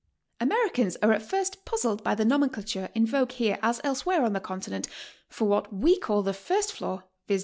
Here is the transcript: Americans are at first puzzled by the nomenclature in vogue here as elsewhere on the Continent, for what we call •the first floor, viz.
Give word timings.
Americans 0.39 0.97
are 1.03 1.11
at 1.11 1.21
first 1.21 1.63
puzzled 1.63 2.03
by 2.03 2.15
the 2.15 2.25
nomenclature 2.25 2.89
in 2.95 3.05
vogue 3.05 3.33
here 3.33 3.59
as 3.61 3.79
elsewhere 3.83 4.23
on 4.25 4.33
the 4.33 4.39
Continent, 4.39 4.87
for 5.29 5.45
what 5.47 5.71
we 5.71 5.95
call 5.99 6.23
•the 6.23 6.33
first 6.35 6.73
floor, 6.73 7.03
viz. 7.27 7.39